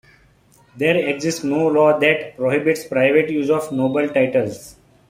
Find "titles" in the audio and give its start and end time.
4.09-4.75